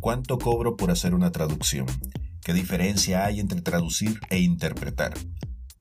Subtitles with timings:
[0.00, 1.86] ¿Cuánto cobro por hacer una traducción?
[2.44, 5.12] ¿Qué diferencia hay entre traducir e interpretar?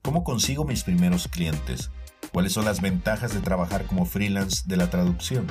[0.01, 1.91] ¿Cómo consigo mis primeros clientes?
[2.33, 5.45] ¿Cuáles son las ventajas de trabajar como freelance de la traducción?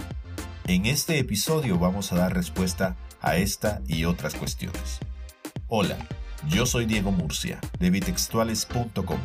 [0.67, 4.99] En este episodio vamos a dar respuesta a esta y otras cuestiones.
[5.69, 5.97] Hola,
[6.49, 9.21] yo soy Diego Murcia de bitextuales.com,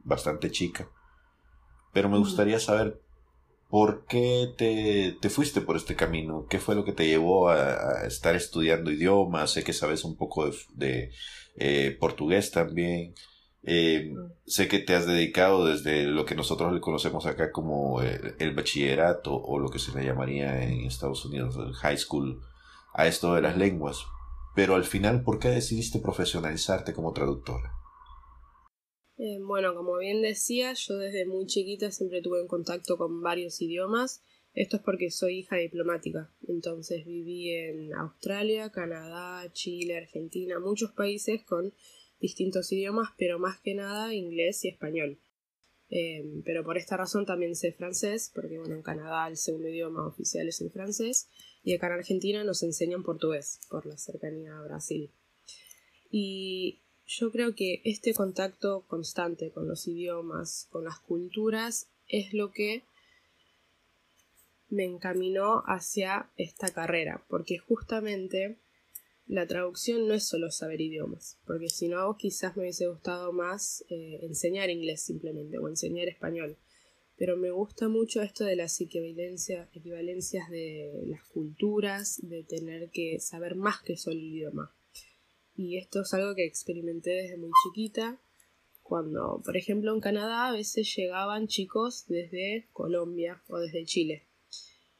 [0.04, 0.88] bastante chica.
[1.92, 3.00] Pero me gustaría saber
[3.68, 6.46] por qué te, fuiste por este camino.
[6.48, 9.50] ¿Qué fue lo que te llevó a, estar estudiando idiomas?
[9.52, 11.10] Sé que sabes un poco de,
[11.56, 13.14] eh, portugués también.
[13.68, 14.14] Eh,
[14.46, 19.34] sé que te has dedicado desde lo que nosotros le conocemos acá como el, bachillerato
[19.34, 22.40] o lo que se le llamaría en Estados Unidos el high school
[22.94, 24.04] a esto de las lenguas.
[24.54, 27.72] Pero al final, ¿por qué decidiste profesionalizarte como traductora?
[29.18, 33.60] Eh, bueno, como bien decía, yo desde muy chiquita siempre tuve en contacto con varios
[33.60, 34.22] idiomas.
[34.54, 36.30] Esto es porque soy hija diplomática.
[36.46, 41.74] Entonces viví en Australia, Canadá, Chile, Argentina, muchos países con
[42.20, 45.18] distintos idiomas, pero más que nada inglés y español.
[45.88, 50.06] Eh, pero por esta razón también sé francés, porque bueno, en Canadá el segundo idioma
[50.06, 51.28] oficial es el francés,
[51.62, 55.10] y acá en Argentina nos enseñan portugués, por la cercanía a Brasil.
[56.10, 62.50] Y yo creo que este contacto constante con los idiomas, con las culturas, es lo
[62.50, 62.82] que
[64.68, 68.56] me encaminó hacia esta carrera, porque justamente
[69.26, 73.84] la traducción no es solo saber idiomas, porque si no quizás me hubiese gustado más
[73.88, 76.56] eh, enseñar inglés simplemente o enseñar español.
[77.16, 83.18] Pero me gusta mucho esto de las equivalencias, equivalencias de las culturas, de tener que
[83.20, 84.76] saber más que solo el idioma.
[85.56, 88.20] Y esto es algo que experimenté desde muy chiquita,
[88.82, 94.28] cuando, por ejemplo, en Canadá a veces llegaban chicos desde Colombia o desde Chile.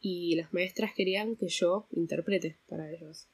[0.00, 3.28] Y las maestras querían que yo interprete para ellos.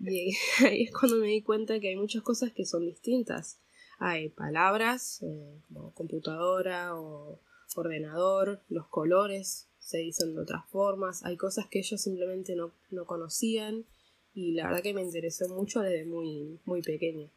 [0.00, 3.60] Y ahí es cuando me di cuenta que hay muchas cosas que son distintas.
[3.98, 7.40] Hay palabras eh, como computadora o
[7.74, 13.06] ordenador, los colores se dicen de otras formas, hay cosas que ellos simplemente no, no
[13.06, 13.86] conocían
[14.34, 17.30] y la verdad que me interesó mucho desde muy, muy pequeña.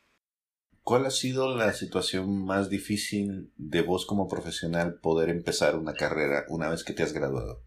[0.83, 6.45] ¿Cuál ha sido la situación más difícil de vos como profesional poder empezar una carrera
[6.49, 7.63] una vez que te has graduado?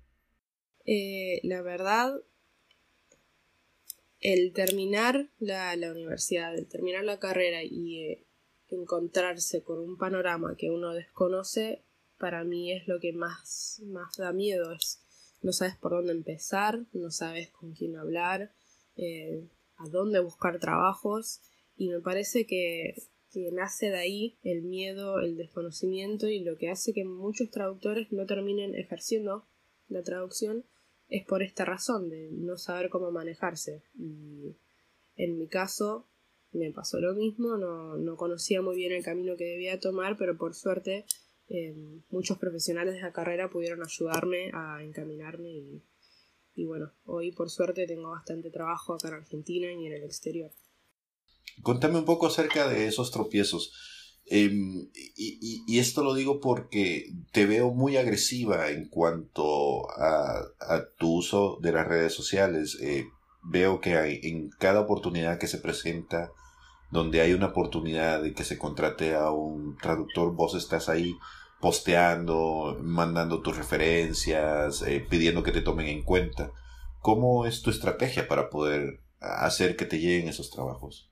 [0.85, 2.15] Eh, la verdad,
[4.23, 8.27] el terminar la, universidad, el terminar la carrera y eh,
[8.69, 11.83] encontrarse con un panorama que uno desconoce,
[12.19, 14.73] para mí es lo que más, más da miedo.
[14.73, 15.03] Es,
[15.43, 18.53] no sabes por dónde empezar, no sabes con quién hablar,
[18.97, 21.41] eh, a dónde buscar trabajos
[21.77, 22.95] y me parece que,
[23.33, 28.13] que nace de ahí el miedo, el desconocimiento y lo que hace que muchos traductores
[28.13, 29.49] no terminen ejerciendo
[29.89, 30.65] la traducción
[31.13, 33.83] es por esta razón de no saber cómo manejarse.
[33.99, 34.57] Y
[35.17, 36.09] en mi caso
[36.53, 40.55] me pasó lo mismo, no, conocía muy bien el camino que debía tomar, pero por
[40.55, 41.05] suerte
[41.49, 45.83] em, muchos profesionales de la carrera pudieron ayudarme a encaminarme y,
[46.55, 50.51] y bueno, hoy por suerte tengo bastante trabajo acá en Argentina y en el exterior.
[51.63, 53.92] Contame un poco acerca de esos tropiezos.
[54.27, 60.45] Em, y, esto lo digo porque te veo muy agresiva en cuanto a,
[60.99, 62.79] tu uso de las redes sociales.
[62.81, 63.07] Eh,
[63.43, 66.33] veo que en cada oportunidad que se presenta,
[66.91, 71.17] donde hay una oportunidad de que se contrate a un traductor, vos estás ahí
[71.61, 76.53] posteando, mandando tus referencias, eh, pidiendo que te tomen en cuenta.
[77.01, 81.11] ¿Cómo es tu estrategia para poder hacer que te lleguen esos trabajos?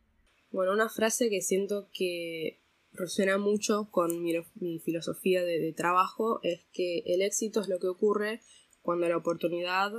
[0.51, 2.60] Bueno, una frase que siento que
[2.93, 4.35] resuena mucho con mi,
[4.81, 8.41] filosofía de, trabajo es que el éxito es lo que ocurre
[8.83, 9.93] cuando la oportunidad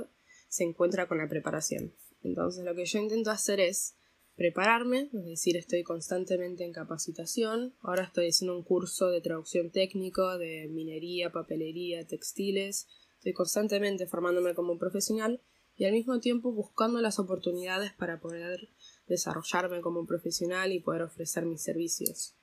[0.48, 1.94] se encuentra con la preparación.
[2.22, 3.96] Entonces lo que yo intento hacer es
[4.36, 7.74] prepararme, es decir, estoy constantemente en capacitación.
[7.80, 12.88] Ahora estoy haciendo un curso de traducción técnico de minería, papelería, textiles.
[13.16, 15.40] Estoy constantemente formándome como profesional
[15.76, 18.68] y al mismo tiempo buscando las oportunidades para poder
[19.06, 22.36] desarrollarme como profesional y poder ofrecer mis servicios.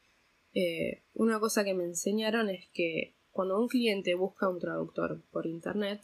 [0.53, 5.45] Eh, una cosa que me enseñaron es que cuando un cliente busca un traductor por
[5.45, 6.01] internet,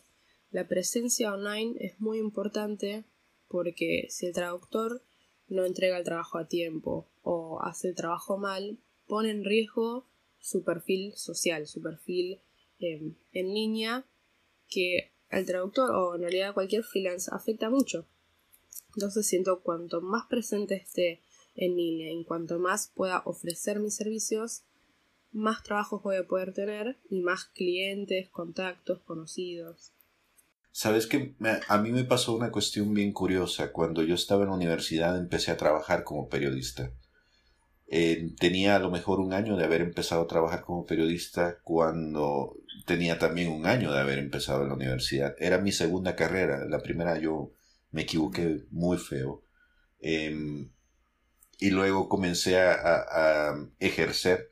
[0.51, 3.05] la presencia online es muy importante
[3.47, 5.03] porque si el traductor
[5.47, 10.07] no entrega el trabajo a tiempo o hace el trabajo mal, pone en riesgo
[10.39, 12.41] su perfil social, su perfil
[12.79, 14.05] em, en línea,
[14.69, 18.07] que al traductor o en realidad cualquier freelance afecta mucho.
[18.95, 21.21] Entonces siento cuanto más presente esté
[21.55, 24.63] en línea, en cuanto más pueda ofrecer mis servicios,
[25.31, 29.93] más trabajos voy a poder tener y más clientes, contactos, conocidos.
[30.71, 31.35] Sabes que
[31.69, 33.71] a mí me pasó una cuestión bien curiosa.
[33.71, 36.91] Cuando yo estaba en la universidad empecé a trabajar como periodista.
[37.87, 42.57] Eh, tenía a lo mejor un año de haber empezado a trabajar como periodista cuando
[42.85, 45.35] tenía también un año de haber empezado en la universidad.
[45.39, 46.65] Era mi segunda carrera.
[46.65, 47.51] La primera yo
[47.91, 49.43] me equivoqué muy feo.
[50.01, 50.71] Em,
[51.59, 54.49] y luego comencé a ejercer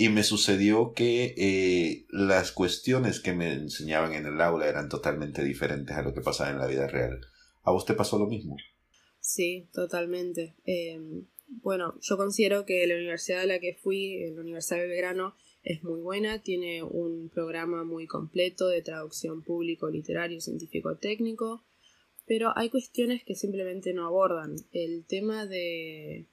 [0.00, 5.44] y me sucedió que eh, las cuestiones que me enseñaban en el aula eran totalmente
[5.44, 7.20] diferentes a lo que pasaba en la vida real.
[7.64, 8.56] ¿A vos te pasó lo mismo?
[9.20, 10.54] Sí, totalmente.
[10.64, 15.34] Em, bueno, yo considero que la universidad a la que fui, la Universidad de Belgrano,
[15.64, 21.62] es muy buena, tiene un programa muy completo de traducción público, literario, científico, técnico,
[22.24, 24.56] pero hay cuestiones que simplemente no abordan.
[24.72, 26.24] El tema de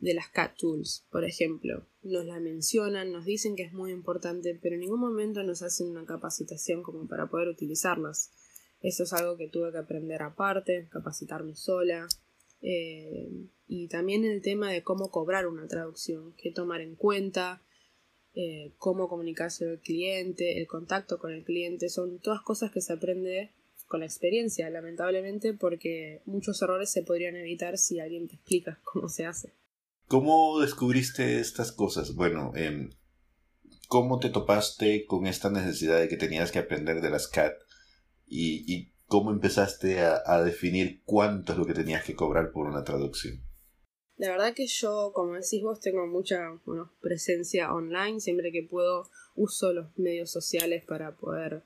[0.00, 1.86] de las CAT Tools, por ejemplo.
[2.02, 5.88] Nos la mencionan, nos dicen que es muy importante, pero en ningún momento nos hacen
[5.88, 8.32] una capacitación como para poder utilizarlas.
[8.80, 12.08] Eso es algo que tuve que aprender aparte, capacitarme sola.
[12.62, 13.30] Eh,
[13.66, 17.62] y también el tema de cómo cobrar una traducción, qué tomar en cuenta,
[18.34, 22.94] eh, cómo comunicarse al cliente, el contacto con el cliente, son todas cosas que se
[22.94, 23.50] aprende
[23.86, 29.08] con la experiencia, lamentablemente, porque muchos errores se podrían evitar si alguien te explica cómo
[29.08, 29.59] se hace.
[30.10, 32.16] ¿Cómo descubriste estas cosas?
[32.16, 32.90] Bueno, em,
[33.86, 37.54] ¿cómo te topaste con esta necesidad de que tenías que aprender de las CAT?
[38.26, 43.40] ¿Y, cómo empezaste a, definir cuánto es lo que tenías que cobrar por una traducción?
[44.16, 46.60] La verdad que yo, como decís vos, tengo mucha
[47.00, 48.18] presencia online.
[48.18, 51.62] Siempre que puedo uso los medios sociales para poder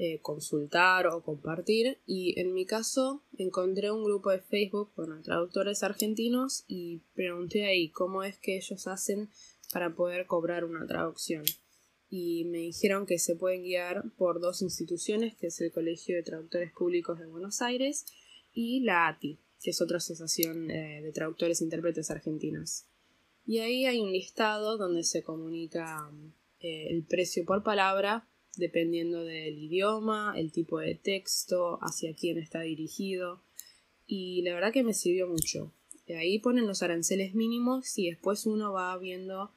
[0.00, 1.98] eh, consultar o compartir.
[2.06, 7.90] Y en mi caso encontré un grupo de Facebook con traductores argentinos y pregunté ahí
[7.90, 9.28] cómo es que ellos hacen
[9.72, 11.44] para poder cobrar una traducción.
[12.08, 16.22] Y me dijeron que se pueden guiar por dos instituciones, que es el Colegio de
[16.22, 18.06] Traductores Públicos de Buenos Aires
[18.52, 22.84] y la ATI, que es otra asociación eh, de traductores e intérpretes argentinos.
[23.44, 26.08] Y ahí hay un listado donde se comunica
[26.60, 28.27] eh, el precio por palabra
[28.58, 33.42] dependiendo del idioma, el tipo de texto, hacia quién está dirigido.
[34.06, 35.72] Y la verdad que me sirvió mucho.
[36.08, 39.52] Ahí ponen los aranceles mínimos y después uno va viendo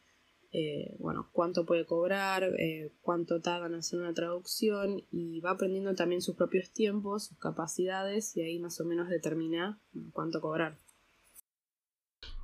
[0.53, 5.95] eh, bueno, cuánto puede cobrar, eh, cuánto tardan en hacer una traducción y va aprendiendo
[5.95, 9.79] también sus propios tiempos, sus capacidades y ahí más o menos determina
[10.11, 10.77] cuánto cobrar.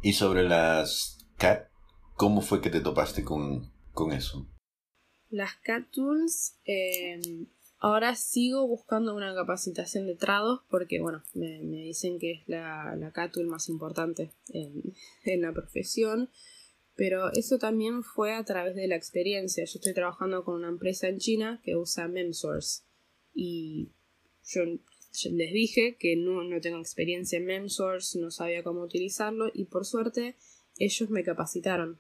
[0.01, 1.67] Y sobre las CAT,
[2.15, 4.47] ¿cómo fue que te topaste con, con eso?
[5.29, 7.47] Las CAT Tools, em,
[7.79, 13.31] ahora sigo buscando una capacitación de trados porque, bueno, me, dicen que es la, la
[13.31, 14.93] Tool más importante en,
[15.23, 16.29] en, la profesión,
[16.95, 19.65] pero eso también fue a través de la experiencia.
[19.65, 22.83] Yo estoy trabajando con una empresa en China que usa MemSource
[23.33, 23.91] y
[24.43, 29.65] yo, les dije que no, no tengo experiencia en MemSource, no sabía cómo utilizarlo y
[29.65, 30.37] por suerte
[30.79, 31.99] ellos me capacitaron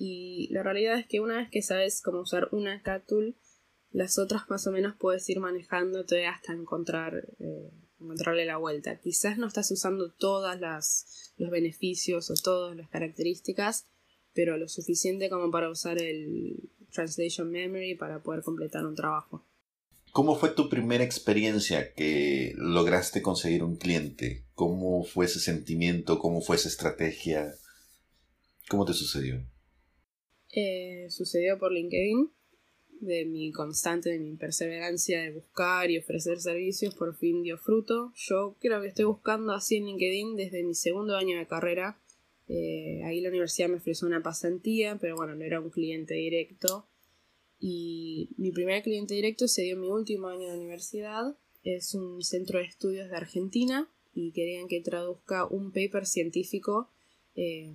[0.00, 3.36] y la realidad es que una vez que sabes cómo usar una CAT tool,
[3.90, 8.98] las otras más o menos puedes ir manejándote hasta encontrar eh, encontrarle la vuelta.
[8.98, 10.56] Quizás no estás usando todos
[11.36, 13.88] los beneficios o todas las características,
[14.32, 19.46] pero lo suficiente como para usar el Translation Memory para poder completar un trabajo.
[20.12, 24.46] ¿Cómo fue tu primera experiencia que lograste conseguir un cliente?
[24.54, 26.18] ¿Cómo fue ese sentimiento?
[26.18, 27.54] ¿Cómo fue esa estrategia?
[28.68, 29.44] ¿Cómo te sucedió?
[30.52, 32.30] Eh, sucedió por LinkedIn,
[33.00, 38.12] de mi constante, de mi perseverancia de buscar y ofrecer servicios, por fin dio fruto.
[38.14, 41.98] Yo creo que estoy buscando así en LinkedIn desde mi segundo año de carrera.
[42.46, 46.86] Eh, ahí la universidad me ofreció una pasantía, pero bueno, no era un cliente directo.
[47.58, 51.36] Y mi primer cliente directo se dio en mi último año de universidad.
[51.62, 56.90] Es un centro de estudios de Argentina y querían que traduzca un paper científico
[57.42, 57.72] eh,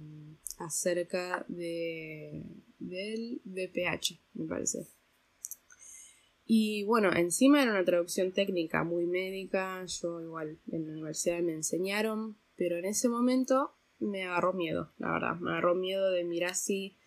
[0.60, 2.43] acerca de,
[2.77, 4.88] del BPH, me parece.
[6.45, 11.53] Y bueno, encima era una traducción técnica muy médica, yo igual en la universidad me
[11.53, 16.53] enseñaron, pero en ese momento me agarró miedo, la verdad, me agarró miedo de mirar
[16.53, 17.00] si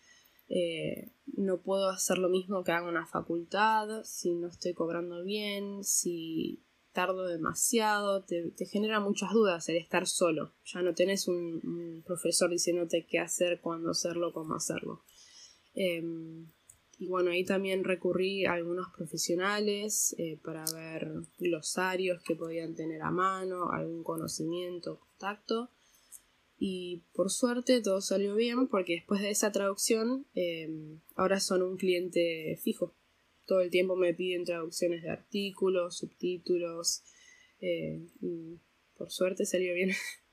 [0.49, 5.23] eh, no puedo hacer lo mismo que hago en la facultad, si no estoy cobrando
[5.23, 10.53] bien, si tardo demasiado, te, genera muchas dudas el estar solo.
[10.65, 15.03] Ya no tenés un, profesor diciéndote qué hacer, cuándo hacerlo, cómo hacerlo.
[15.73, 16.47] Em,
[16.97, 23.01] y bueno, ahí también recurrí a algunos profesionales eh, para ver glosarios que podían tener
[23.01, 25.69] a mano, algún conocimiento, contacto.
[26.57, 31.77] Y por suerte todo salió bien porque después de esa traducción em, ahora son un
[31.77, 32.93] cliente fijo.
[33.49, 37.01] Todo el tiempo me piden traducciones de artículos, subtítulos.
[37.59, 38.59] Eh, y
[38.95, 39.89] por suerte salió bien.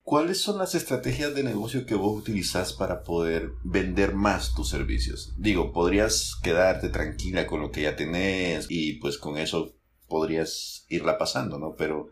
[0.00, 5.34] ¿Cuáles son las estrategias de negocio que vos utilizás para poder vender más tus servicios?
[5.36, 9.76] Digo, podrías quedarte tranquila con lo que ya tenés y pues con eso
[10.08, 11.74] podrías irla pasando, ¿no?
[11.76, 12.08] Pero,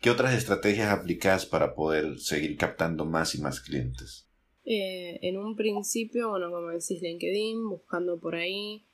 [0.00, 4.28] ¿qué otras estrategias aplicás para poder seguir captando más y más clientes?
[4.64, 8.86] Eh, en un principio, bueno, como decís, LinkedIn, buscando por ahí,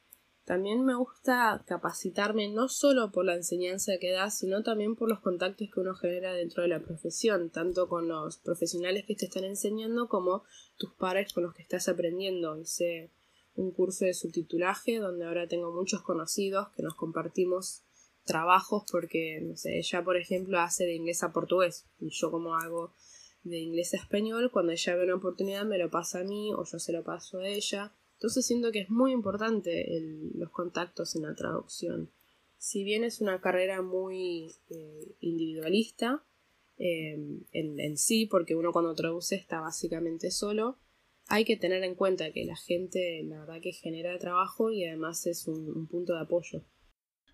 [0.46, 5.18] también me gusta capacitarme no solo por la enseñanza que da, sino también por los
[5.18, 9.42] contactos que uno genera dentro de la profesión, tanto con los profesionales que te están
[9.42, 10.44] enseñando como
[10.78, 12.56] tus pares con los que estás aprendiendo.
[12.56, 13.10] Hice
[13.56, 17.82] un curso de subtitulaje donde ahora tengo muchos conocidos que nos compartimos
[18.24, 22.54] trabajos porque, no sé, ella por ejemplo hace de inglés a portugués y yo como
[22.54, 22.94] hago
[23.42, 26.64] de inglés a español, cuando ella ve una oportunidad me lo pasa a mí o
[26.64, 29.86] yo se lo paso a ella entonces siento que es muy importante
[30.34, 32.10] los contactos en la traducción.
[32.56, 36.24] Si bien es una carrera muy eh, individualista
[36.78, 40.78] em, en, sí, porque uno cuando traduce está básicamente solo,
[41.28, 45.26] hay que tener en cuenta que la gente, la verdad que genera trabajo y además
[45.26, 46.64] es un, un punto de apoyo.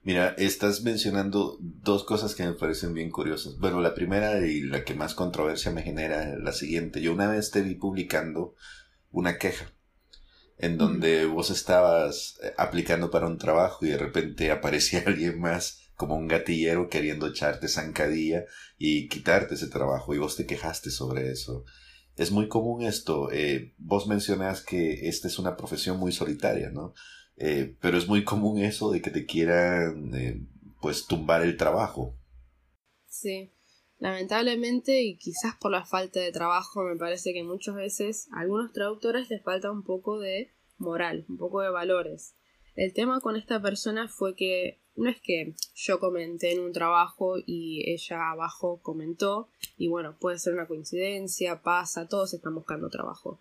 [0.02, 3.56] Mira, estás mencionando dos cosas que me parecen bien curiosas.
[3.58, 7.00] Bueno, la primera y la que más controversia me genera es la siguiente.
[7.00, 8.56] Yo una vez te vi publicando
[9.12, 9.72] una queja
[10.62, 15.80] en donde vos estabas eh, aplicando para un trabajo y de repente aparecía alguien más
[15.96, 18.46] como un gatillero queriendo echarte zancadilla
[18.78, 21.64] y quitarte ese trabajo y vos te quejaste sobre eso.
[22.16, 23.30] Es muy común esto.
[23.32, 26.94] Eh, vos mencionas que esta es una profesión muy solitaria, ¿no?
[27.36, 30.48] Eh, pero es muy común eso de que te quieran,
[30.80, 32.14] pues, tumbar el trabajo.
[33.08, 33.52] Sí,
[34.02, 38.72] lamentablemente y quizás por la falta de trabajo me parece que muchas veces a algunos
[38.72, 42.34] traductores les falta un poco de moral, un poco de valores.
[42.74, 47.36] El tema con esta persona fue que no es que yo comenté en un trabajo
[47.46, 53.40] y ella abajo comentó y bueno, puede ser una coincidencia, pasa, todos están buscando trabajo.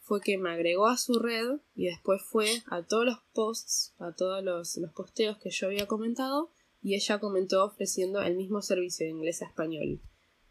[0.00, 4.12] Fue que me agregó a su red y después fue a todos los posts, a
[4.12, 6.50] todos los, los posteos que yo había comentado
[6.82, 10.00] y ella comentó ofreciendo el mismo servicio de inglés a español.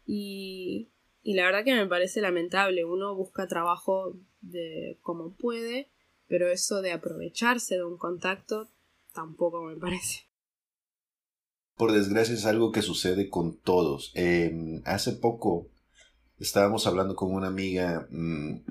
[0.04, 0.90] Y,
[1.22, 5.90] y la verdad que me parece lamentable, uno busca trabajo de como puede,
[6.26, 8.68] pero eso de aprovecharse de un contacto
[9.14, 10.28] tampoco me parece.
[11.76, 14.12] Por desgracia es algo que sucede con todos.
[14.14, 15.70] Em, hace poco
[16.38, 18.64] estábamos hablando con una amiga mm,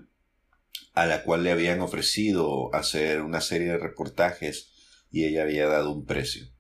[0.93, 4.73] a la cual le habían ofrecido hacer una serie de reportajes
[5.09, 6.56] y ella había dado un precio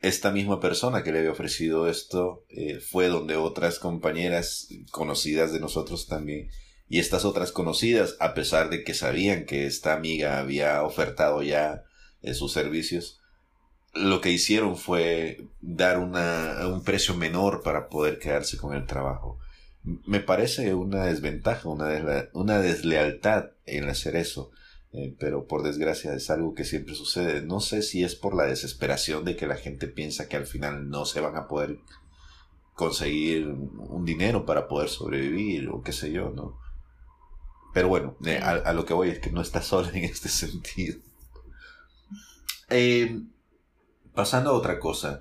[0.00, 5.60] esta misma persona que le había ofrecido esto eh, fue donde otras compañeras conocidas de
[5.60, 6.50] nosotros también
[6.88, 11.84] y estas otras conocidas a pesar de que sabían que esta amiga había ofertado ya
[12.20, 13.20] eh, sus servicios
[13.94, 19.38] lo que hicieron fue dar una, un precio menor para poder quedarse con el trabajo.
[19.82, 24.50] Me parece una desventaja una, una deslealtad en hacer eso
[24.96, 27.42] eh, pero por desgracia es algo que siempre sucede.
[27.42, 30.88] No sé si es por la desesperación de que la gente piensa que al final
[30.88, 31.80] no se van a poder
[32.74, 36.60] conseguir un dinero para poder sobrevivir o qué sé yo, ¿no?
[37.72, 41.00] Pero bueno, eh, a, lo que voy es que no estás solo en este sentido.
[42.70, 43.20] Eh,
[44.14, 45.18] pasando a otra cosa.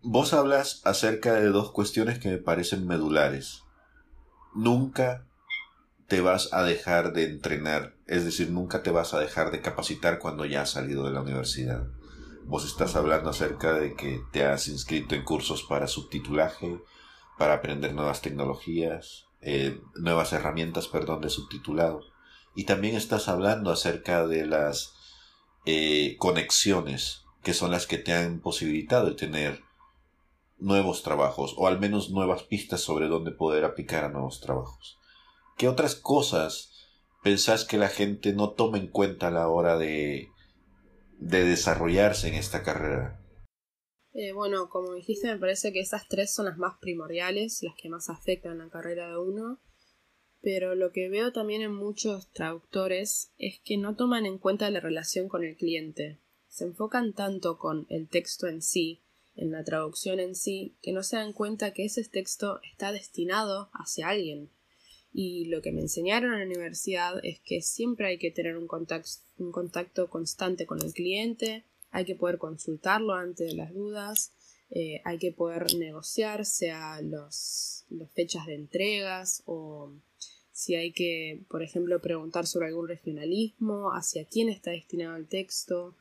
[0.00, 3.62] Vos hablas acerca de dos cuestiones que me parecen medulares.
[4.54, 5.26] Nunca
[6.08, 10.18] te vas a dejar de entrenar, es decir, nunca te vas a dejar de capacitar
[10.18, 11.86] cuando ya has salido de la universidad.
[12.44, 16.78] Vos estás hablando acerca de que te has inscrito en cursos para subtitulaje,
[17.38, 22.02] para aprender nuevas tecnologías, eh, nuevas herramientas, perdón, de subtitulado.
[22.54, 24.94] Y también estás hablando acerca de las
[25.64, 29.62] eh, conexiones que son las que te han posibilitado de tener
[30.58, 34.98] nuevos trabajos o al menos nuevas pistas sobre dónde poder aplicar a nuevos trabajos.
[35.56, 36.72] ¿Qué otras cosas
[37.22, 40.28] pensás que la gente no toma en cuenta a la hora de,
[41.18, 43.20] de desarrollarse en esta carrera?
[44.12, 47.88] Eh, bueno, como dijiste, me parece que esas tres son las más primordiales, las que
[47.88, 49.60] más afectan la carrera de uno.
[50.40, 54.80] Pero lo que veo también en muchos traductores es que no toman en cuenta la
[54.80, 56.20] relación con el cliente.
[56.48, 59.02] Se enfocan tanto con el texto en sí,
[59.34, 63.70] en la traducción en sí, que no se dan cuenta que ese texto está destinado
[63.72, 64.50] hacia alguien.
[65.16, 68.66] Y lo que me enseñaron en la universidad es que siempre hay que tener un
[68.66, 74.32] contacto, un contacto constante con el cliente, hay que poder consultarlo antes de las dudas,
[74.70, 79.92] eh, hay que poder negociar, sea las fechas de entregas o
[80.50, 85.96] si hay que, por ejemplo, preguntar sobre algún regionalismo, hacia quién está destinado el texto.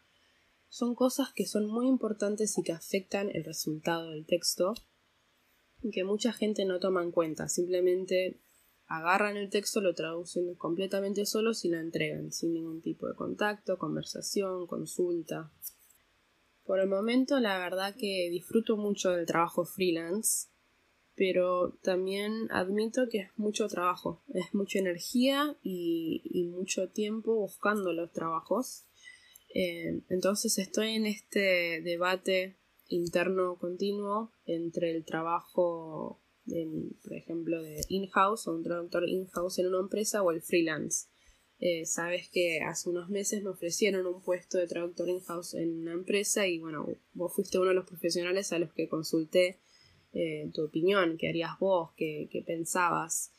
[0.70, 4.74] Son cosas que son muy importantes y que afectan el resultado del texto
[5.84, 7.48] y que mucha gente no toma en cuenta.
[7.48, 8.40] Simplemente
[8.98, 13.78] agarran el texto, lo traducen completamente solos y lo entregan, sin ningún tipo de contacto,
[13.78, 15.52] conversación, consulta.
[16.66, 20.48] Por el momento, la verdad que disfruto mucho del trabajo freelance,
[21.16, 28.12] pero también admito que es mucho trabajo, es mucha energía y, mucho tiempo buscando los
[28.12, 28.86] trabajos.
[29.54, 36.23] Eh, entonces estoy en este debate interno continuo entre el trabajo,
[37.04, 41.08] por ejemplo, de in-house o un traductor in-house en una empresa o el freelance.
[41.60, 45.94] Eh, sabes que hace unos meses me ofrecieron un puesto de traductor in-house en una
[45.94, 49.62] empresa y bueno, vos fuiste uno de los profesionales a los que consulté
[50.12, 53.32] eh, tu opinión, qué harías vos, qué, qué pensabas.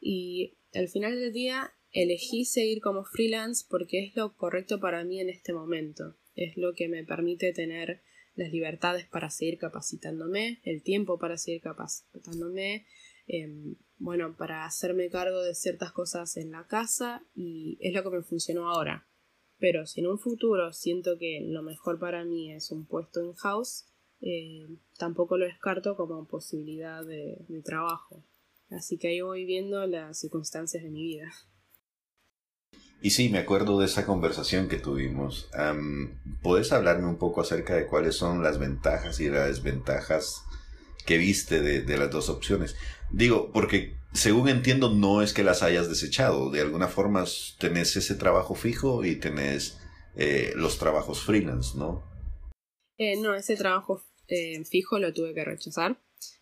[0.00, 5.20] Y al final del día elegí seguir como freelance porque es lo correcto para mí
[5.20, 6.16] en este momento.
[6.34, 8.02] Es lo que me permite tener
[8.34, 12.86] las libertades para seguir capacitándome, el tiempo para seguir capacitándome,
[13.26, 18.16] Em, bueno, para hacerme cargo de ciertas cosas en la casa y es lo que
[18.16, 19.06] me funcionó ahora.
[19.58, 23.32] Pero si en un futuro siento que lo mejor para mí es un puesto en
[23.34, 23.86] house,
[24.20, 24.66] eh,
[24.98, 28.24] tampoco lo descarto como posibilidad de, trabajo.
[28.70, 31.30] Así que ahí voy viendo las circunstancias de mi vida.
[33.02, 35.50] Y sí, me acuerdo de esa conversación que tuvimos.
[36.40, 40.44] ¿Puedes hablarme un poco acerca de cuáles son las ventajas y las desventajas
[41.04, 42.76] que viste de, las dos opciones.
[43.10, 47.24] Digo, porque según entiendo no es que las hayas desechado, de alguna forma
[47.58, 49.78] tenés ese trabajo fijo y tenés
[50.16, 52.02] eh, los trabajos freelance, ¿no?
[52.98, 56.00] Eh, no, ese trabajo eh, fijo lo tuve que rechazar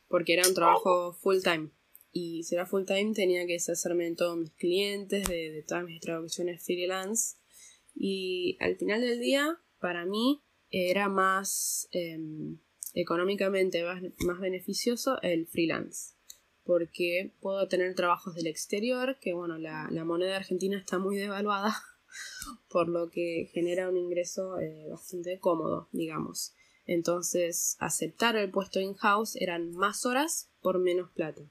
[0.09, 1.71] porque era un trabajo full time.
[2.13, 5.85] Y si era full time tenía que deshacerme de todos mis clientes, de, de todas
[5.85, 7.37] mis traducciones freelance.
[7.95, 12.59] Y al final del día, para mí, era más em,
[12.95, 16.15] económicamente más, beneficioso el freelance
[16.63, 21.75] porque puedo tener trabajos del exterior, que bueno, la, moneda argentina está muy devaluada,
[22.69, 26.55] por lo que genera un ingreso eh, bastante cómodo, digamos.
[26.87, 31.43] Entonces, aceptar el puesto in-house eran más horas por menos plata.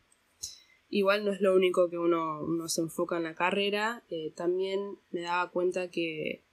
[0.92, 5.22] Igual no es lo único que uno, se enfoca en la carrera, eh, también me
[5.22, 6.44] daba cuenta que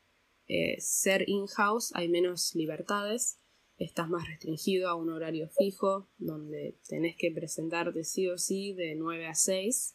[0.47, 3.41] eh, ser in-house hay menos libertades,
[3.79, 8.95] estás más restringido a un horario fijo, donde tenés que presentarte sí o sí de
[8.95, 9.95] 9 a 6,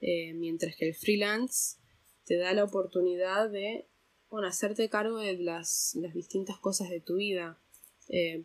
[0.00, 1.76] eh, mientras que el freelance
[2.24, 3.86] te da la oportunidad de
[4.30, 7.58] bueno, hacerte cargo de las, distintas cosas de tu vida.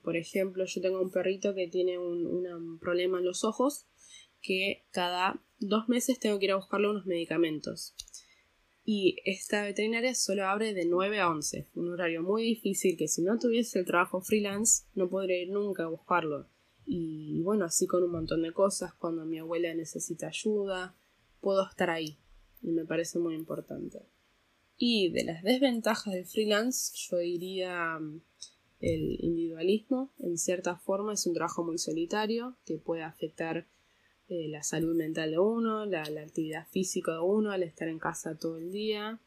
[0.02, 3.86] Por ejemplo, yo tengo un perrito que tiene un, un problema en los ojos
[4.44, 7.96] que cada dos meses tengo que ir a buscarle unos medicamentos
[8.86, 13.22] y esta veterinaria solo abre de 9 a 11, un horario muy difícil que si
[13.22, 16.50] no tuviese el trabajo freelance no podría ir nunca a buscarlo.
[16.86, 20.98] Y bueno, así con un montón de cosas, cuando mi abuela necesita ayuda,
[21.40, 22.18] puedo estar ahí
[22.62, 24.06] y me parece muy importante.
[24.76, 28.00] Y de las desventajas del freelance yo diría
[28.82, 33.66] el individualismo, en cierta forma, es un trabajo muy solitario que puede afectar
[34.34, 38.36] eh, la salud mental de uno, la, actividad física de uno al estar en casa
[38.36, 39.20] todo el día.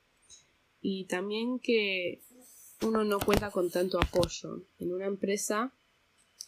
[0.81, 2.23] Y también que
[2.83, 4.63] uno no cuenta con tanto apoyo.
[4.81, 5.73] En una empresa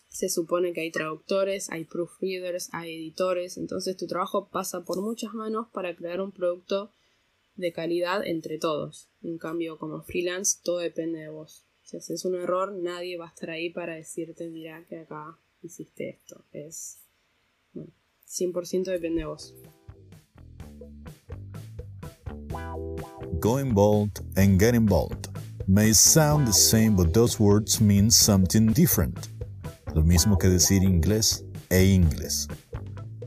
[0.08, 5.34] se supone que hay traductores, hay proofreaders, hay editores, entonces tu trabajo pasa por muchas
[5.34, 6.90] manos para crear un producto
[7.54, 9.08] de calidad entre todos.
[9.22, 11.64] En cambio, como freelance, todo depende de vos.
[11.84, 16.08] Si haces un error, nadie va a estar ahí para decirte, mira que acá hiciste
[16.08, 16.44] esto.
[16.52, 16.98] Es,
[17.72, 17.92] bueno,
[18.28, 19.54] 100% depende de vos.
[23.40, 25.28] Going bold and getting bold
[25.66, 29.28] may sound the same, but those words mean something different.
[29.94, 32.48] Lo mismo que decir inglés e inglés.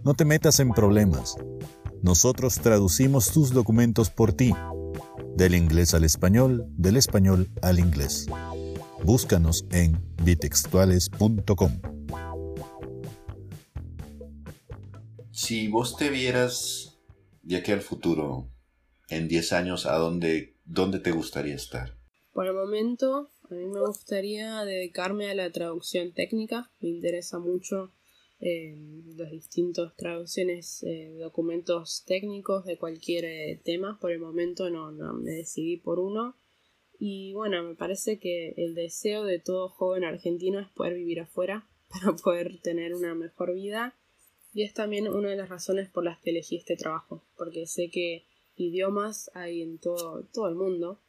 [0.04, 1.36] No te metas en problemas.
[2.02, 4.54] Nosotros traducimos tus documentos por ti,
[5.36, 8.28] del inglés al español, del español al inglés.
[9.04, 11.91] Búscanos en bitextuales.com.
[15.44, 17.00] Si vos te vieras
[17.42, 18.48] de aquí al futuro,
[19.10, 21.96] en 10 años, ¿a dónde, dónde te gustaría estar?
[22.32, 26.72] Por el momento, a mí me gustaría dedicarme a la traducción técnica.
[26.80, 27.92] Me interesa mucho
[28.40, 28.78] eh,
[29.18, 33.98] las distintas traducciones eh, documentos técnicos de cualquier eh, tema.
[34.00, 36.38] Por el momento no, no me decidí por uno.
[37.00, 41.68] Y bueno, me parece que el deseo de todo joven argentino es poder vivir afuera
[41.90, 43.98] para poder tener una mejor vida.
[44.54, 47.90] Y es también una de las razones por las que elegí este trabajo, porque sé
[47.90, 51.00] que idiomas hay en todo, todo el mundo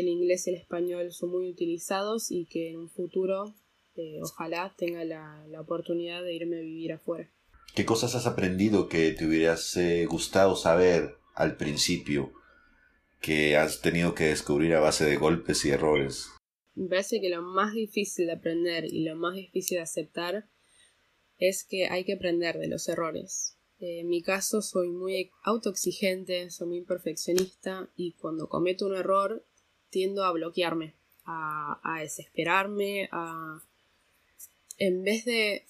[0.00, 3.54] el inglés y el español son muy utilizados y que en un futuro
[3.96, 7.30] eh, ojalá tenga la, oportunidad de irme a vivir afuera.
[7.74, 12.32] ¿Qué cosas has aprendido que te hubieras eh, gustado saber al principio
[13.20, 16.30] que has tenido que descubrir a base de golpes y errores?
[16.74, 20.46] Me parece que lo más difícil de aprender y lo más difícil de aceptar
[21.38, 23.56] es que hay que aprender de los errores.
[23.78, 29.44] Eh, en mi caso soy muy autoexigente, soy muy perfeccionista y cuando cometo un error
[29.90, 30.94] tiendo a bloquearme,
[31.24, 33.62] a, desesperarme, a...
[34.78, 35.64] En vez de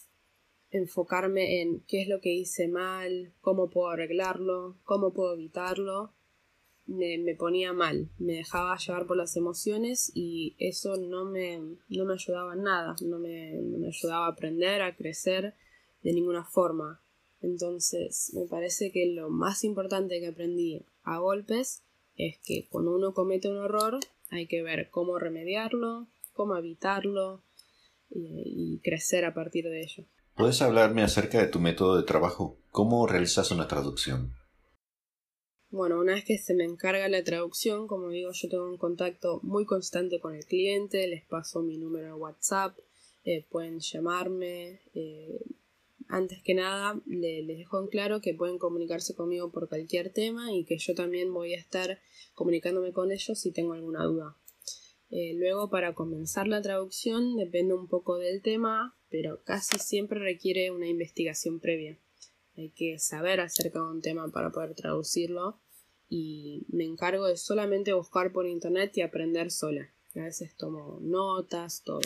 [0.71, 6.13] enfocarme en qué es lo que hice mal, cómo puedo arreglarlo, cómo puedo evitarlo,
[6.87, 12.15] me, ponía mal, me dejaba llevar por las emociones y eso no me, no me
[12.15, 15.55] ayudaba en nada, no me, no me ayudaba a aprender, a crecer
[16.03, 17.03] de ninguna forma.
[17.41, 21.83] Entonces, me parece que lo más importante que aprendí a golpes
[22.17, 23.99] es que cuando uno comete un error
[24.31, 27.43] hay que ver cómo remediarlo, cómo evitarlo
[28.11, 30.05] y, crecer a partir de ello.
[30.35, 32.59] ¿Puedes hablarme acerca de tu método de trabajo?
[32.71, 34.33] ¿Cómo realizas una traducción?
[35.71, 39.41] Bueno, una vez que se me encarga la traducción, como digo, yo tengo un contacto
[39.43, 42.79] muy constante con el cliente, les paso mi número de WhatsApp,
[43.25, 45.41] eh, pueden llamarme, eh,
[46.09, 50.65] antes que nada les dejo en claro que pueden comunicarse conmigo por cualquier tema y
[50.65, 51.99] que yo también voy a estar
[52.35, 54.37] comunicándome con ellos si tengo alguna duda.
[55.11, 60.71] Eh, luego para comenzar la traducción depende un poco del tema, pero casi siempre requiere
[60.71, 61.99] una investigación previa.
[62.57, 65.59] Hay que saber acerca de un tema para poder traducirlo
[66.09, 69.93] y me encargo de solamente buscar por internet y aprender sola.
[70.15, 72.01] A veces tomo notas, todo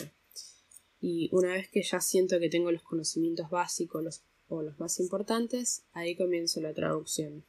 [1.01, 5.83] y una vez que ya siento que tengo los conocimientos básicos o los más importantes,
[5.93, 7.43] ahí comienzo la traducción.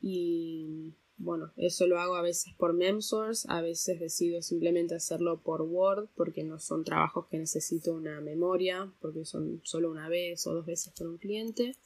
[0.00, 5.62] Y bueno, eso lo hago a veces por MemSource, a veces decido simplemente hacerlo por
[5.62, 10.54] Word porque no son trabajos que necesito una memoria, porque son solo una vez o
[10.54, 11.76] dos veces por un cliente.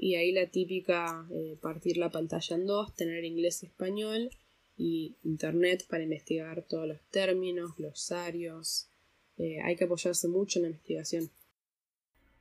[0.00, 4.30] Y ahí la típica eh, partir la pantalla en dos, tener inglés y español
[4.76, 8.86] y internet para investigar todos los términos, glosarios,
[9.38, 11.30] eh, hay que apoyarse mucho en la investigación.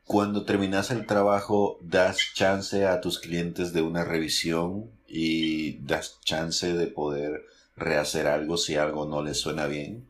[0.06, 6.72] Cuando terminas el trabajo, das chance a tus clientes de una revisión y das chance
[6.72, 7.44] de poder
[7.76, 10.08] rehacer algo si algo no les suena bien.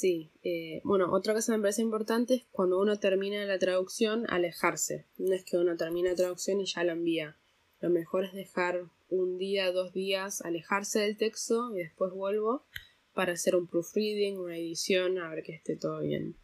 [0.00, 4.26] Sí, eh, bueno, otra cosa que me parece importante es cuando uno termina la traducción,
[4.28, 5.06] alejarse.
[5.16, 7.36] No es que uno termina la traducción y ya la envía.
[7.80, 12.64] Lo mejor es dejar un día, dos días, alejarse del texto y después vuelvo
[13.12, 16.36] para hacer un proofreading, una edición, a ver que esté todo bien.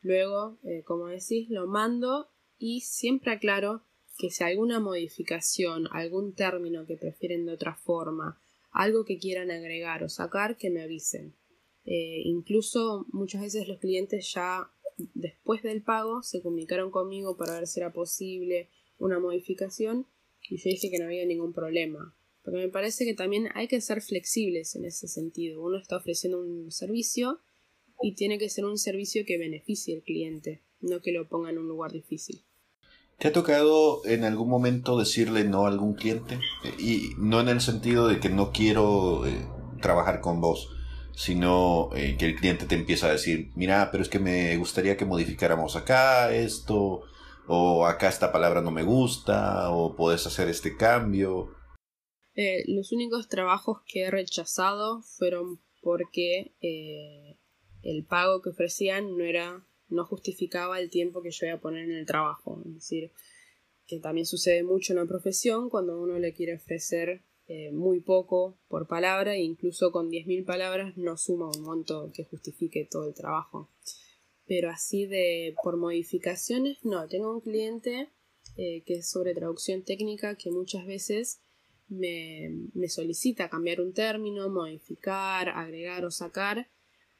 [0.00, 3.84] Luego, eh, como decís, lo mando y siempre aclaro
[4.16, 10.02] que si alguna modificación, algún término que prefieren de otra forma, algo que quieran agregar
[10.02, 11.34] o sacar, que me avisen.
[11.86, 14.70] Eh, incluso muchas veces los clientes ya
[15.14, 18.68] después del pago se comunicaron conmigo para ver si era posible
[18.98, 20.06] una modificación
[20.48, 22.14] y yo dije que no había ningún problema.
[22.42, 25.62] Porque me parece que también hay que ser flexibles en ese sentido.
[25.62, 27.40] Uno está ofreciendo un servicio
[28.00, 31.58] y tiene que ser un servicio que beneficie al cliente, no que lo ponga en
[31.58, 32.44] un lugar difícil.
[33.18, 36.38] ¿Te ha tocado en algún momento decirle no a algún cliente?
[36.78, 39.46] Y no en el sentido de que no quiero eh,
[39.80, 40.68] trabajar con vos,
[41.16, 44.96] sino eh, que el cliente te empieza a decir, mira, pero es que me gustaría
[44.96, 47.02] que modificáramos acá esto,
[47.48, 51.54] o acá esta palabra no me gusta, o puedes hacer este cambio.
[52.34, 56.54] Eh, los únicos trabajos que he rechazado fueron porque
[57.82, 61.84] el pago que ofrecían no era no justificaba el tiempo que yo iba a poner
[61.84, 62.60] en el trabajo.
[62.66, 63.12] Es decir,
[63.86, 68.58] que también sucede mucho en la profesión cuando uno le quiere ofrecer eh, muy poco
[68.68, 73.14] por palabra e incluso con 10.000 palabras no suma un monto que justifique todo el
[73.14, 73.70] trabajo.
[74.46, 78.10] Pero así de por modificaciones, no, tengo un cliente
[78.56, 81.40] eh, que es sobre traducción técnica que muchas veces
[81.88, 86.68] me, me solicita cambiar un término, modificar, agregar o sacar,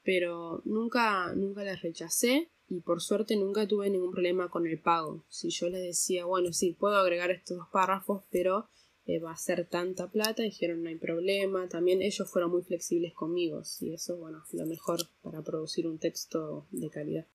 [0.02, 5.24] pero nunca, nunca les rechacé y por suerte nunca tuve ningún problema con el pago.
[5.28, 8.68] Si yo les decía, bueno, sí, puedo agregar estos dos párrafos, pero
[9.06, 11.68] eh, va a ser tanta plata, dijeron no hay problema.
[11.68, 16.66] También ellos fueron muy flexibles conmigo, y eso, bueno, lo mejor para producir un texto
[16.70, 17.26] de calidad.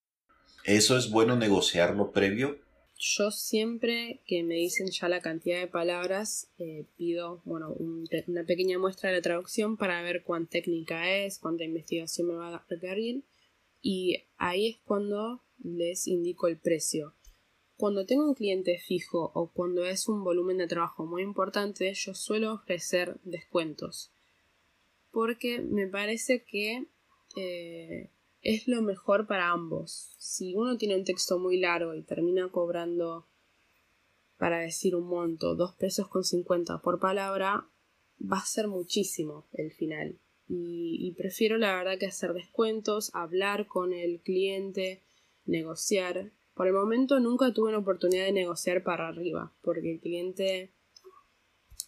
[0.64, 2.60] ¿Eso es bueno negociarlo previo?
[3.04, 8.78] Yo siempre que me dicen ya la cantidad de palabras, eh, pido bueno, una pequeña
[8.78, 13.24] muestra de la traducción para ver cuán técnica es, cuánta investigación me va a requerir
[13.82, 17.16] y ahí es cuando les indico el precio.
[17.82, 22.14] Cuando tengo un cliente fijo o cuando es un volumen de trabajo muy importante, yo
[22.14, 24.12] suelo ofrecer descuentos.
[25.10, 26.86] Porque me parece que
[27.36, 28.12] eh,
[28.44, 30.14] es lo mejor para ambos.
[30.20, 33.26] Si uno tiene un texto muy largo y termina cobrando,
[34.38, 37.68] para decir un monto, dos pesos con 50 por palabra,
[38.22, 43.92] va a ser muchísimo el final y, prefiero la verdad que hacer descuentos, hablar con
[43.92, 45.02] el cliente,
[45.46, 46.32] negociar.
[46.54, 50.74] Por el momento nunca tuve la oportunidad de negociar para arriba, porque el cliente,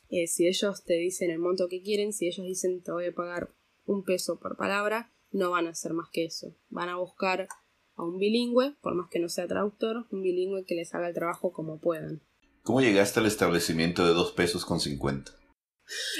[0.10, 3.14] eh, si ellos te dicen el monto que quieren, si ellos dicen te voy a
[3.14, 3.54] pagar
[3.86, 6.56] un peso por palabra, no van a hacer más que eso.
[6.70, 7.48] Van a buscar
[7.96, 11.14] a un bilingüe, por más que no sea traductor, un bilingüe que les haga el
[11.14, 12.22] trabajo como puedan.
[12.64, 15.34] ¿Cómo llegaste al establecimiento de dos pesos con cincuenta?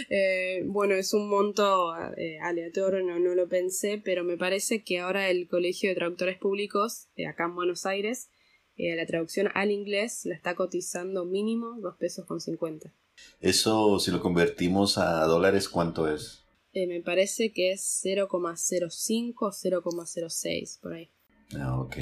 [0.10, 5.00] Eh, bueno, es un monto eh, aleatorio, no, no, lo pensé, pero me parece que
[5.00, 8.30] ahora el Colegio de Traductores Públicos, de acá en Buenos Aires,
[8.76, 12.92] eh, la traducción al inglés la está cotizando mínimo 2 pesos con 50.
[13.40, 16.40] Eso, si lo convertimos a dólares, ¿cuánto es?
[16.76, 21.12] me parece que es 0,05 o 0,06 por ahí.
[21.56, 21.96] Ah, ok.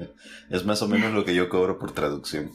[0.50, 2.50] es más o menos lo que yo cobro por traducción.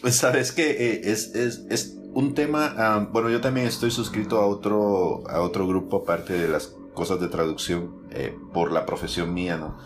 [0.00, 4.46] Pues sabes que es, es, es un tema, ah, bueno, yo también estoy suscrito a
[4.46, 9.56] otro, a otro grupo aparte de las cosas de traducción eh, por la profesión mía,
[9.56, 9.78] ¿no?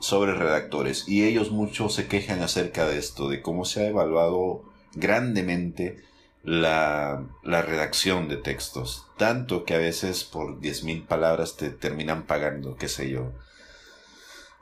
[0.00, 1.08] Sobre redactores.
[1.08, 4.62] Y ellos mucho se quejan acerca de esto, de cómo se ha evaluado
[4.94, 6.04] grandemente
[6.44, 9.06] la, la redacción de textos.
[9.16, 13.32] Tanto que a veces por 10.000 palabras te terminan pagando, qué sé yo,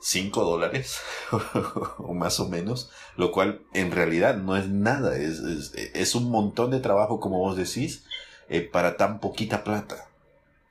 [0.04, 0.98] 5 dólares
[1.98, 5.40] o más o menos, lo cual en realidad no es nada, es,
[5.74, 8.04] es, un montón de trabajo, como vos decís,
[8.50, 10.10] eh, para tan poquita plata.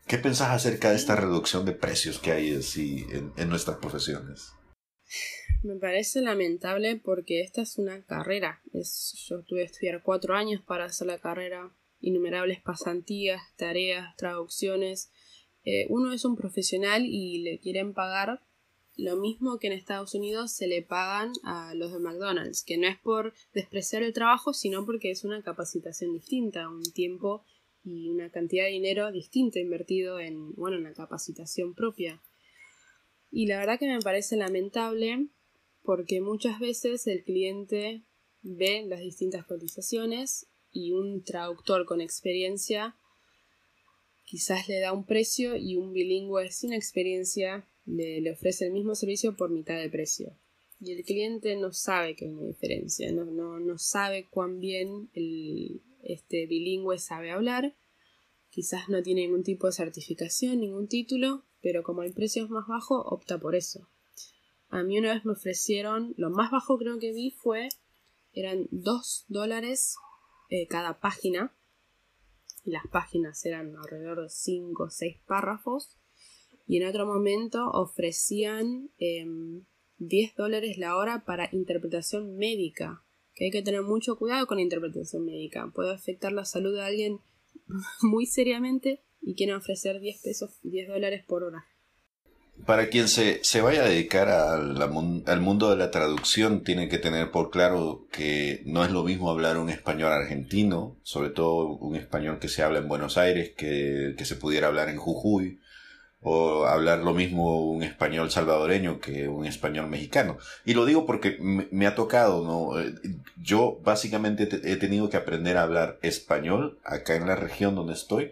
[0.05, 4.51] ¿Qué pensás acerca de esta reducción de precios que hay así en, en nuestras profesiones?
[5.63, 8.61] Me parece lamentable porque esta es una carrera.
[8.71, 15.11] Es, yo tuve que estudiar cuatro años para hacer la carrera, innumerables pasantías, tareas, traducciones.
[15.63, 18.43] Eh, uno es un profesional y le quieren pagar
[18.95, 22.87] lo mismo que en Estados Unidos se le pagan a los de McDonald's, que no
[22.87, 27.43] es por despreciar el trabajo, sino porque es una capacitación distinta, un tiempo
[27.83, 32.21] y una cantidad de dinero distinta invertido en, bueno, en la capacitación propia.
[33.31, 35.27] Y la verdad que me parece lamentable
[35.81, 38.03] porque muchas veces el cliente
[38.41, 42.95] ve las distintas cotizaciones y un traductor con experiencia
[44.25, 49.35] quizás le da un precio y un bilingüe sin experiencia le, ofrece el mismo servicio
[49.35, 50.33] por mitad de precio.
[50.79, 55.09] Y el cliente no sabe que hay una diferencia, no, no, no sabe cuán bien
[55.13, 57.73] el, este bilingüe sabe hablar,
[58.49, 62.67] quizás no tiene ningún tipo de certificación, ningún título, pero como el precio es más
[62.67, 63.87] bajo, opta por eso.
[64.69, 67.69] A mí una vez me ofrecieron, lo más bajo creo que vi fue,
[68.33, 69.95] eran 2 dólares
[70.49, 71.55] eh, cada página,
[72.65, 75.97] y las páginas eran alrededor de 5 o 6 párrafos,
[76.65, 83.51] y en otro momento ofrecían 10 em, dólares la hora para interpretación médica, que hay
[83.51, 87.19] que tener mucho cuidado con la interpretación médica, puede afectar la salud de alguien
[88.01, 91.65] muy seriamente y quieren ofrecer 10 pesos, 10 dólares por hora.
[92.65, 96.99] Para quien se, se vaya a dedicar al, al mundo de la traducción, tiene que
[96.99, 101.95] tener por claro que no es lo mismo hablar un español argentino, sobre todo un
[101.95, 105.59] español que se habla en Buenos Aires, que, que se pudiera hablar en Jujuy,
[106.23, 110.37] o hablar lo mismo un español salvadoreño que un español mexicano.
[110.65, 112.79] Y lo digo porque me, ha tocado, ¿no?
[112.79, 112.95] Eh,
[113.41, 118.31] yo básicamente he tenido que aprender a hablar español acá en la región donde estoy,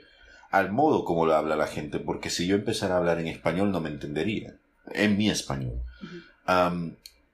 [0.49, 3.71] al modo como lo habla la gente, porque si yo empezara a hablar en español
[3.71, 4.56] no me entendería,
[4.93, 5.82] en mi español.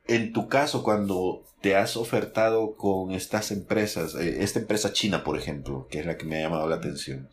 [0.08, 5.38] en tu caso, cuando te has ofertado con estas empresas, eh, esta empresa china, por
[5.38, 7.30] ejemplo, que es la que me ha llamado la atención,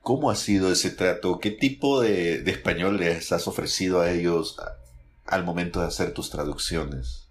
[0.00, 1.38] ¿Cómo ha sido ese trato?
[1.38, 4.56] ¿Qué tipo de, español les has ofrecido a ellos
[5.24, 7.28] al momento de hacer tus traducciones?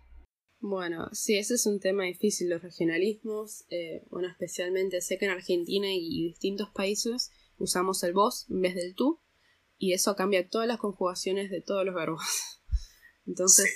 [0.59, 3.65] Bueno, sí, ese es un tema difícil, los regionalismos.
[3.69, 8.75] Eh, bueno, especialmente sé que en Argentina y distintos países usamos el vos en vez
[8.75, 9.21] del tú,
[9.77, 12.21] y eso cambia todas las conjugaciones de todos los verbos.
[13.25, 13.69] Entonces,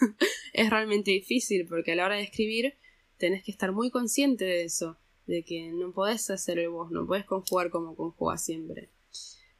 [0.52, 2.74] es realmente difícil porque a la hora de escribir
[3.18, 7.06] tenés que estar muy consciente de eso de que no podés hacer el vos, no
[7.06, 8.90] podés conjugar como conjugas siempre.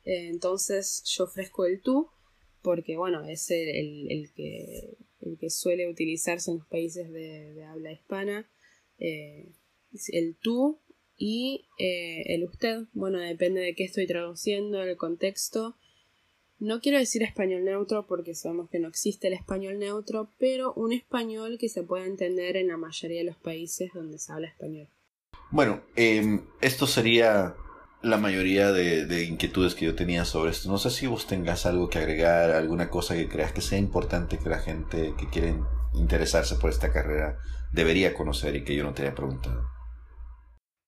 [0.05, 2.11] Eh, entonces yo ofrezco el tú
[2.63, 7.93] porque bueno, es el, el, que, el que suele utilizarse en los países de, habla
[7.93, 8.49] hispana.
[8.99, 9.51] Eh,
[10.13, 10.79] el tú
[11.19, 15.77] y eh, el usted, bueno, depende de qué estoy traduciendo, el contexto.
[16.61, 20.93] No quiero decir español neutro porque sabemos que no existe el español neutro, pero un
[20.93, 24.89] español que se pueda entender en la mayoría de los países donde se habla español.
[25.53, 27.55] Bueno, em, esto sería
[28.01, 30.71] la mayoría de, inquietudes que yo tenía sobre esto.
[30.71, 34.39] No sé si vos tengas algo que agregar, alguna cosa que creas que sea importante
[34.39, 35.55] que la gente que quiere
[35.93, 37.39] interesarse por esta carrera
[37.71, 39.63] debería conocer y que yo no te haya preguntado.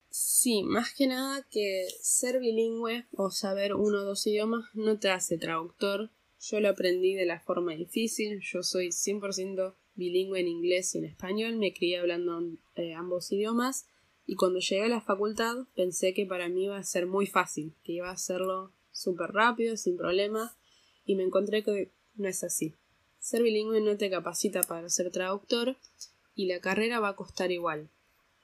[0.09, 5.11] Sí, más que nada que ser bilingüe o saber uno o dos idiomas no te
[5.11, 6.11] hace traductor.
[6.40, 8.40] Yo lo aprendí de la forma difícil.
[8.40, 11.57] Yo soy 100% bilingüe en inglés y en español.
[11.57, 12.40] Me crié hablando
[12.77, 13.87] eh, ambos idiomas
[14.26, 17.74] y cuando llegué a la facultad pensé que para mí iba a ser muy fácil,
[17.84, 20.56] que iba a hacerlo súper rápido, sin problemas,
[21.04, 22.74] y me encontré que no es así.
[23.18, 25.76] Ser bilingüe no te capacita para ser traductor
[26.34, 27.90] y la carrera va a costar igual.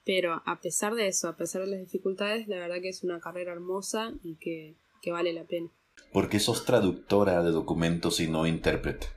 [0.05, 3.21] Pero a pesar de eso, a pesar de las dificultades, la verdad que es una
[3.21, 4.77] carrera hermosa y que,
[5.11, 5.71] vale la pena.
[6.13, 9.09] ¿Por qué sos traductora de documentos y no intérprete?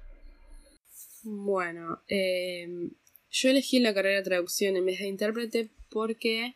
[1.23, 2.89] Bueno, eh,
[3.34, 6.56] yo elegí la carrera de traducción en vez de intérprete porque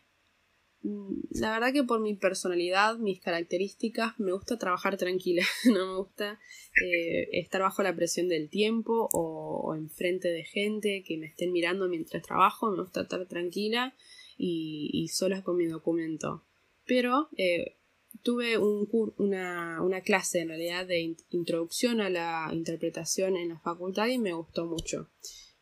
[0.82, 5.98] mm, la verdad que por mi personalidad, mis características, me gusta trabajar tranquila, no me
[5.98, 6.38] gusta
[6.84, 11.88] eh, estar bajo la presión del tiempo o, enfrente de gente que me estén mirando
[11.88, 13.94] mientras trabajo, me gusta estar tranquila
[14.36, 16.44] y, y sola con mi documento.
[16.86, 17.76] Pero eh,
[18.22, 18.88] tuve un,
[19.18, 24.32] una, una, clase en realidad de introducción a la interpretación en la facultad y me
[24.32, 25.10] gustó mucho.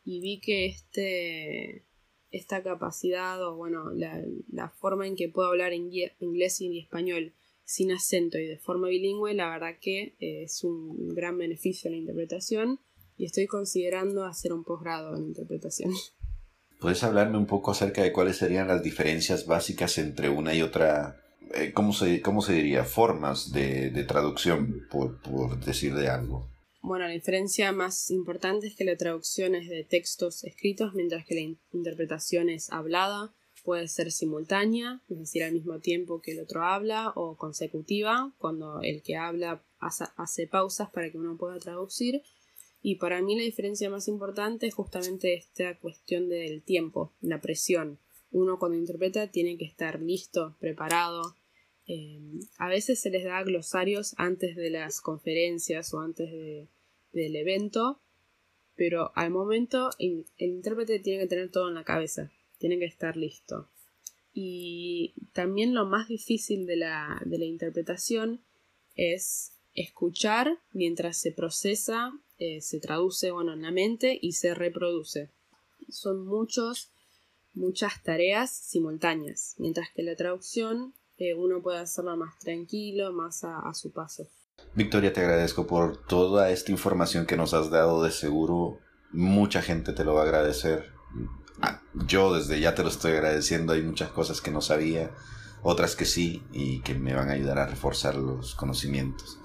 [0.06, 1.84] Y vi que este,
[2.30, 8.38] esta capacidad o bueno, la, forma en que puedo hablar inglés y español sin acento
[8.38, 12.78] y de forma bilingüe, la verdad que eh, es un gran beneficio en la interpretación
[13.18, 15.92] y estoy considerando hacer un posgrado en interpretación.
[16.78, 21.20] ¿Puedes hablarme un poco acerca de cuáles serían las diferencias básicas entre una y otra,
[21.54, 22.84] eh, ¿cómo, se, ¿cómo se diría?
[22.84, 26.46] Formas de, traducción, por, por decir de algo.
[26.86, 31.34] Bueno, la diferencia más importante es que la traducción es de textos escritos, mientras que
[31.34, 36.62] la interpretación es hablada, puede ser simultánea, es decir, al mismo tiempo que el otro
[36.62, 42.22] habla, o consecutiva, cuando el que habla hace pausas para que uno pueda traducir.
[42.80, 47.98] Y para mí la diferencia más importante es justamente esta cuestión del tiempo, la presión.
[48.30, 51.34] Uno cuando interpreta tiene que estar listo, preparado,
[51.88, 52.20] eh,
[52.58, 56.68] a veces se les da glosarios antes de las conferencias o antes de,
[57.16, 58.00] del evento,
[58.76, 63.16] pero al momento el, intérprete tiene que tener todo en la cabeza, tiene que estar
[63.16, 63.68] listo.
[64.34, 68.42] Y también lo más difícil de la, de la interpretación
[68.96, 75.30] es escuchar mientras se procesa, eh, se traduce bueno, en la mente y se reproduce.
[75.88, 76.90] Son muchos,
[77.54, 83.72] muchas tareas simultáneas, mientras que la traducción eh, uno puede hacerlo más tranquilo, más a
[83.72, 84.28] su paso.
[84.76, 88.02] Victoria, te agradezco por toda esta información que nos has dado.
[88.02, 88.78] De seguro,
[89.10, 90.92] mucha gente te lo va a agradecer.
[91.62, 93.72] Ah, yo desde ya te lo estoy agradeciendo.
[93.72, 95.12] Hay muchas cosas que no sabía,
[95.62, 99.38] otras que sí, y que me van a ayudar a reforzar los conocimientos.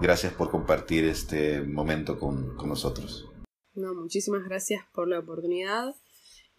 [0.00, 3.28] Gracias por compartir este momento con, nosotros.
[3.74, 5.94] No, muchísimas gracias por la oportunidad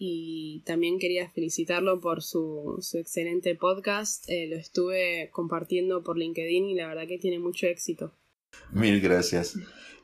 [0.02, 4.24] y también quería felicitarlo por su, su excelente podcast.
[4.30, 8.14] Eh, lo estuve compartiendo por LinkedIn y la verdad que tiene mucho éxito.
[8.72, 9.56] Mil gracias.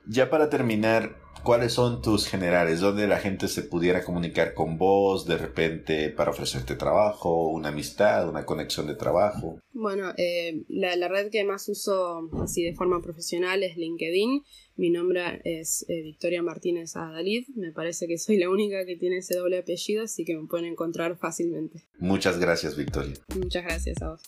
[0.07, 2.79] Ya para terminar, ¿cuáles son tus generales?
[2.79, 8.27] ¿Dónde la gente se pudiera comunicar con vos de repente para ofrecerte trabajo, una amistad,
[8.29, 9.59] una conexión de trabajo?
[9.73, 14.43] Bueno, eh, la, red que más uso así de forma profesional es LinkedIn.
[14.77, 17.47] Mi nombre es eh, Victoria Martínez Adalid.
[17.55, 20.65] Me parece que soy la única que tiene ese doble apellido, así que me pueden
[20.65, 21.83] encontrar fácilmente.
[21.97, 23.13] Muchas gracias, Victoria.
[23.35, 24.21] Muchas gracias a vos.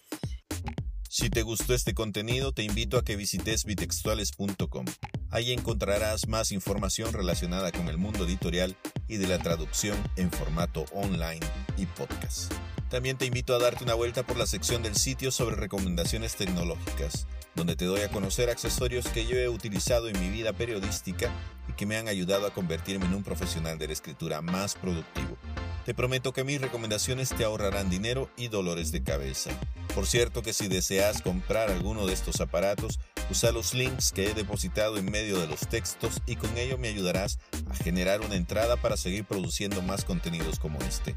[1.20, 4.86] Si te gustó este contenido, te invito a que visites bitextuales.com.
[5.32, 10.86] Ahí encontrarás más información relacionada con el mundo editorial y de la traducción en formato
[10.93, 11.39] online
[11.76, 12.53] y podcast.
[12.91, 17.26] También te invito a darte una vuelta por la sección del sitio sobre recomendaciones tecnológicas,
[17.55, 21.32] donde te doy a conocer accesorios que yo he utilizado en mi vida periodística
[21.78, 25.38] que me han ayudado a convertirme en un profesional de la escritura más productivo.
[25.86, 29.51] Te prometo que mis recomendaciones te ahorrarán dinero y dolores de cabeza.
[29.95, 32.99] Por cierto que si deseas comprar alguno de estos aparatos,
[33.32, 36.89] usa los links que he depositado en medio de los textos y con ello me
[36.89, 41.15] ayudarás a generar una entrada para seguir produciendo más contenidos como este.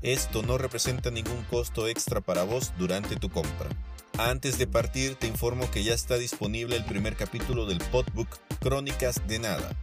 [0.00, 3.68] Esto no representa ningún costo extra para vos durante tu compra.
[4.18, 8.28] Antes de partir te informo que ya está disponible el primer capítulo del podbook
[8.60, 9.76] Crónicas de Nada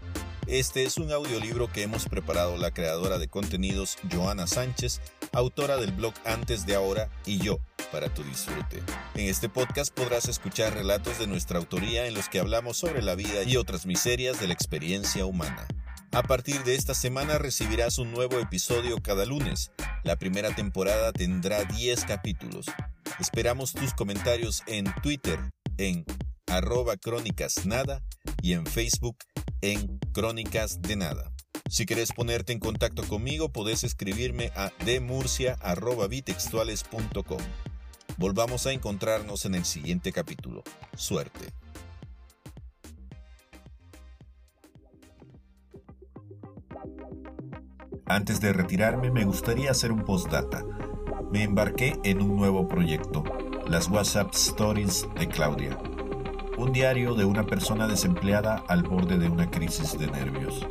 [0.52, 5.00] este es un audiolibro que hemos preparado la creadora de contenidos Joana Sánchez,
[5.32, 7.60] autora del blog Antes de Ahora y yo,
[7.90, 8.84] para tu disfrute.
[9.16, 13.16] En este podcast podrás escuchar relatos de nuestra autoría en los que hablamos sobre la
[13.16, 15.68] vida y otras miserias de la experiencia humana.
[16.12, 19.72] A partir de esta semana recibirás un nuevo episodio cada lunes.
[20.04, 22.66] La primera temporada tendrá 10 capítulos.
[23.20, 25.40] Esperamos tus comentarios en Twitter
[25.78, 26.06] en
[26.48, 28.04] arroba crónicas nada
[28.42, 29.18] y en Facebook
[29.62, 31.32] en Crónicas de Nada.
[31.70, 37.42] Si quieres ponerte en contacto conmigo, podés escribirme a demurcia.bitextuales.com.
[38.18, 40.64] Volvamos a encontrarnos en el siguiente capítulo.
[40.96, 41.54] Suerte.
[48.06, 50.66] Antes de retirarme, me gustaría hacer un postdata.
[51.32, 53.24] Me embarqué en un nuevo proyecto,
[53.68, 55.78] las WhatsApp Stories de Claudia
[56.62, 60.68] un diario de una persona desempleada al borde de una crisis de nervios.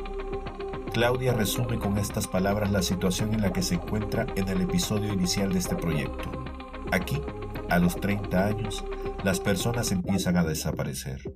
[0.93, 5.11] Claudia resume con estas palabras la situación en la que se encuentra en el episodio
[5.11, 6.31] inicial de este proyecto.
[6.93, 7.21] Aquí,
[7.69, 8.85] a los 30 años,
[9.25, 11.33] las personas empiezan a desaparecer.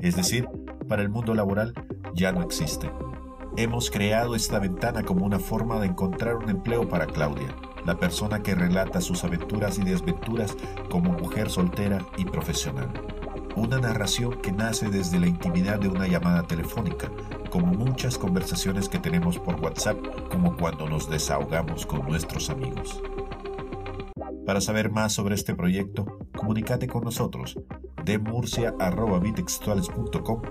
[0.00, 0.48] Es decir,
[0.88, 1.74] para el mundo laboral
[2.14, 2.88] ya no existe.
[3.56, 7.52] Hemos creado esta ventana como una forma de encontrar un empleo para Claudia,
[7.84, 10.56] la persona que relata sus aventuras y desventuras
[10.90, 12.90] como mujer soltera y profesional.
[13.56, 17.10] Una narración que nace desde la intimidad de una llamada telefónica,
[17.50, 19.98] como muchas conversaciones que tenemos por WhatsApp,
[20.30, 23.02] como cuando nos desahogamos con nuestros amigos.
[24.46, 27.58] Para saber más sobre este proyecto, comunícate con nosotros
[28.04, 30.42] de murcia.bitextuales.com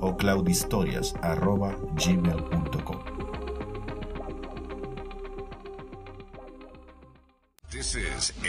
[0.00, 2.99] o claudistorias.gmail.com.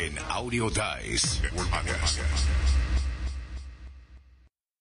[0.01, 1.39] An Audio Dice.